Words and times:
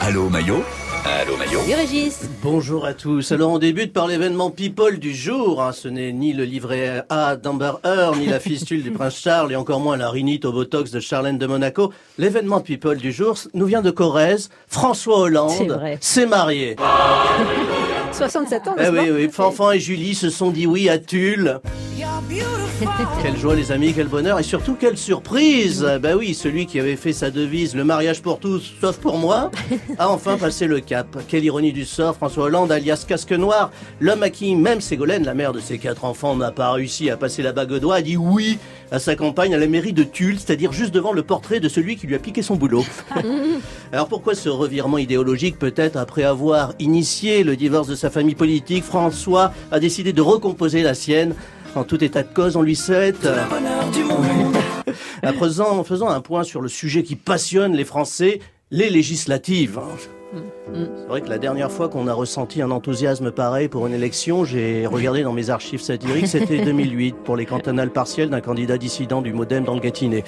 Allô 0.00 0.28
Maillot 0.28 0.62
Allô 1.04 1.36
Maillot 1.36 1.60
Salut 1.60 1.74
Régis 1.74 2.20
Bonjour 2.42 2.84
à 2.86 2.94
tous. 2.94 3.32
Alors 3.32 3.50
on 3.52 3.58
débute 3.58 3.92
par 3.92 4.06
l'événement 4.06 4.50
People 4.50 4.98
du 4.98 5.14
jour. 5.14 5.62
hein. 5.62 5.72
Ce 5.72 5.88
n'est 5.88 6.12
ni 6.12 6.32
le 6.32 6.44
livret 6.44 7.04
A 7.10 7.36
d'Amber 7.36 7.72
Heard, 7.84 8.16
ni 8.16 8.26
la 8.26 8.40
fistule 8.40 8.82
du 8.82 8.90
prince 8.90 9.16
Charles, 9.18 9.52
et 9.52 9.56
encore 9.56 9.80
moins 9.80 9.96
la 9.96 10.10
rhinite 10.10 10.44
au 10.44 10.52
Botox 10.52 10.90
de 10.90 11.00
Charlène 11.00 11.38
de 11.38 11.46
Monaco. 11.46 11.92
L'événement 12.18 12.60
People 12.60 12.96
du 12.96 13.12
jour 13.12 13.36
nous 13.54 13.66
vient 13.66 13.82
de 13.82 13.90
Corrèze. 13.90 14.50
François 14.68 15.18
Hollande 15.20 15.80
s'est 16.00 16.26
marié. 16.26 16.76
67 18.16 18.68
ans, 18.68 18.76
Eh 18.78 18.88
oui, 18.90 19.10
oui, 19.10 19.28
Fanfan 19.30 19.72
et 19.72 19.80
Julie 19.80 20.14
se 20.14 20.30
sont 20.30 20.50
dit 20.50 20.66
oui 20.66 20.88
à 20.88 20.98
Tulle. 20.98 21.60
Quelle 23.22 23.36
joie 23.36 23.54
les 23.54 23.72
amis, 23.72 23.92
quel 23.94 24.08
bonheur 24.08 24.38
et 24.38 24.42
surtout 24.42 24.74
quelle 24.74 24.98
surprise 24.98 25.86
Ben 26.02 26.16
oui, 26.16 26.34
celui 26.34 26.66
qui 26.66 26.78
avait 26.78 26.96
fait 26.96 27.12
sa 27.12 27.30
devise 27.30 27.74
«Le 27.76 27.84
mariage 27.84 28.20
pour 28.20 28.40
tous, 28.40 28.74
sauf 28.80 28.98
pour 28.98 29.16
moi» 29.16 29.50
a 29.98 30.08
enfin 30.10 30.36
passé 30.36 30.66
le 30.66 30.80
cap. 30.80 31.06
Quelle 31.28 31.44
ironie 31.44 31.72
du 31.72 31.84
sort, 31.84 32.16
François 32.16 32.44
Hollande, 32.44 32.72
alias 32.72 33.04
Casque 33.06 33.32
Noir, 33.32 33.70
l'homme 34.00 34.22
à 34.22 34.30
qui 34.30 34.54
même 34.54 34.80
Ségolène, 34.80 35.24
la 35.24 35.34
mère 35.34 35.52
de 35.52 35.60
ses 35.60 35.78
quatre 35.78 36.04
enfants, 36.04 36.36
n'a 36.36 36.50
pas 36.50 36.72
réussi 36.72 37.10
à 37.10 37.16
passer 37.16 37.42
la 37.42 37.52
bague 37.52 37.72
au 37.72 37.78
doigt, 37.78 37.96
a 37.96 38.02
dit 38.02 38.16
oui 38.16 38.58
à 38.90 38.98
sa 38.98 39.16
campagne 39.16 39.54
à 39.54 39.58
la 39.58 39.66
mairie 39.66 39.92
de 39.92 40.02
Tulle, 40.04 40.38
c'est-à-dire 40.38 40.72
juste 40.72 40.92
devant 40.92 41.12
le 41.12 41.22
portrait 41.22 41.60
de 41.60 41.68
celui 41.68 41.96
qui 41.96 42.06
lui 42.06 42.14
a 42.14 42.18
piqué 42.18 42.42
son 42.42 42.56
boulot. 42.56 42.84
Alors 43.94 44.08
pourquoi 44.08 44.34
ce 44.34 44.48
revirement 44.48 44.98
idéologique 44.98 45.56
Peut-être 45.56 45.96
après 45.96 46.24
avoir 46.24 46.72
initié 46.80 47.44
le 47.44 47.54
divorce 47.54 47.86
de 47.86 47.94
sa 47.94 48.10
famille 48.10 48.34
politique, 48.34 48.82
François 48.82 49.52
a 49.70 49.78
décidé 49.78 50.12
de 50.12 50.20
recomposer 50.20 50.82
la 50.82 50.94
sienne. 50.94 51.36
En 51.76 51.84
tout 51.84 52.02
état 52.02 52.24
de 52.24 52.34
cause, 52.34 52.56
on 52.56 52.62
lui 52.62 52.74
souhaite... 52.74 53.24
euh, 53.24 53.36
en 55.22 55.32
faisant, 55.34 55.78
en 55.78 55.84
faisant 55.84 56.08
un 56.08 56.20
point 56.20 56.42
sur 56.42 56.60
le 56.60 56.66
sujet 56.66 57.04
qui 57.04 57.14
passionne 57.14 57.76
les 57.76 57.84
Français, 57.84 58.40
les 58.72 58.90
législatives. 58.90 59.78
hein. 59.78 60.40
C'est 60.74 61.06
vrai 61.08 61.20
que 61.20 61.28
la 61.28 61.38
dernière 61.38 61.70
fois 61.70 61.88
qu'on 61.88 62.08
a 62.08 62.12
ressenti 62.14 62.62
un 62.62 62.72
enthousiasme 62.72 63.30
pareil 63.30 63.68
pour 63.68 63.86
une 63.86 63.94
élection, 63.94 64.44
j'ai 64.44 64.88
regardé 64.88 65.22
dans 65.22 65.32
mes 65.32 65.50
archives 65.50 65.80
satiriques, 65.80 66.26
c'était 66.26 66.58
2008 66.64 67.14
pour 67.22 67.36
les 67.36 67.46
cantonales 67.46 67.90
partielles 67.90 68.30
d'un 68.30 68.40
candidat 68.40 68.76
dissident 68.76 69.22
du 69.22 69.32
Modem 69.32 69.62
dans 69.62 69.74
le 69.74 69.80
Gâtinais. 69.80 70.24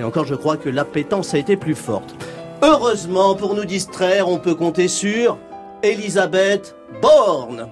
Et 0.00 0.02
encore, 0.02 0.24
je 0.24 0.34
crois 0.34 0.56
que 0.56 0.68
l'appétence 0.68 1.34
a 1.34 1.38
été 1.38 1.56
plus 1.56 1.76
forte. 1.76 2.16
Heureusement, 2.62 3.34
pour 3.34 3.54
nous 3.54 3.64
distraire, 3.64 4.28
on 4.28 4.38
peut 4.38 4.54
compter 4.54 4.88
sur 4.88 5.38
Elisabeth 5.82 6.74
Borne. 7.02 7.68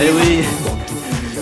Eh 0.00 0.10
oui, 0.12 0.44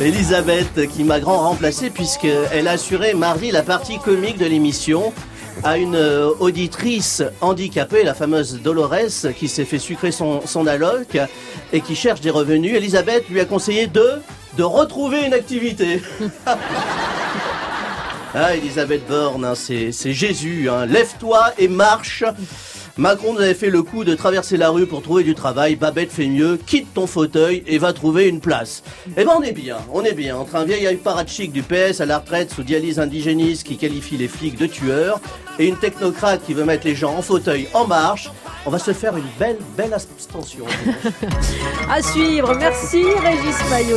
Elisabeth 0.00 0.88
qui 0.88 1.04
m'a 1.04 1.20
grand 1.20 1.38
remplacé 1.38 1.90
puisqu'elle 1.90 2.68
a 2.68 2.72
assuré 2.72 3.14
mardi 3.14 3.50
la 3.50 3.62
partie 3.62 3.98
comique 3.98 4.38
de 4.38 4.46
l'émission 4.46 5.12
à 5.64 5.78
une 5.78 5.96
euh, 5.96 6.30
auditrice 6.38 7.22
handicapée, 7.40 8.04
la 8.04 8.14
fameuse 8.14 8.60
Dolores, 8.62 9.32
qui 9.36 9.48
s'est 9.48 9.64
fait 9.64 9.78
sucrer 9.78 10.12
son, 10.12 10.46
son 10.46 10.66
alloc 10.66 11.18
et 11.72 11.80
qui 11.80 11.96
cherche 11.96 12.20
des 12.20 12.30
revenus. 12.30 12.76
Elisabeth 12.76 13.28
lui 13.28 13.40
a 13.40 13.44
conseillé 13.44 13.86
de, 13.86 14.20
de 14.56 14.62
retrouver 14.62 15.24
une 15.26 15.34
activité. 15.34 16.02
Ah, 18.38 18.54
Elisabeth 18.54 19.08
Borne, 19.08 19.46
hein, 19.46 19.54
c'est 19.54 20.12
Jésus. 20.12 20.68
Hein. 20.68 20.84
Lève-toi 20.84 21.52
et 21.56 21.68
marche. 21.68 22.22
Macron 22.98 23.32
nous 23.32 23.40
avait 23.40 23.54
fait 23.54 23.70
le 23.70 23.82
coup 23.82 24.04
de 24.04 24.14
traverser 24.14 24.58
la 24.58 24.68
rue 24.68 24.86
pour 24.86 25.00
trouver 25.00 25.24
du 25.24 25.34
travail. 25.34 25.74
Babette 25.74 26.12
fait 26.12 26.26
mieux. 26.26 26.58
Quitte 26.58 26.92
ton 26.92 27.06
fauteuil 27.06 27.62
et 27.66 27.78
va 27.78 27.94
trouver 27.94 28.28
une 28.28 28.40
place. 28.40 28.82
Eh 29.16 29.24
ben, 29.24 29.32
on 29.38 29.42
est 29.42 29.52
bien. 29.52 29.78
On 29.90 30.04
est 30.04 30.12
bien. 30.12 30.36
Entre 30.36 30.56
un 30.56 30.64
vieil 30.64 30.96
parachique 30.96 31.50
du 31.50 31.62
PS 31.62 32.02
à 32.02 32.04
la 32.04 32.18
retraite 32.18 32.52
sous 32.52 32.62
dialyse 32.62 32.98
indigéniste 32.98 33.66
qui 33.66 33.78
qualifie 33.78 34.18
les 34.18 34.28
flics 34.28 34.58
de 34.58 34.66
tueurs 34.66 35.18
et 35.58 35.66
une 35.66 35.78
technocrate 35.78 36.44
qui 36.44 36.52
veut 36.52 36.64
mettre 36.64 36.86
les 36.86 36.94
gens 36.94 37.14
en 37.16 37.22
fauteuil 37.22 37.68
en 37.72 37.86
marche, 37.86 38.30
on 38.66 38.70
va 38.70 38.78
se 38.78 38.92
faire 38.92 39.16
une 39.16 39.24
belle, 39.38 39.58
belle 39.78 39.94
abstention. 39.94 40.66
À 41.90 42.02
suivre, 42.02 42.54
merci 42.54 43.02
Régis 43.02 43.56
Maillot. 43.70 43.94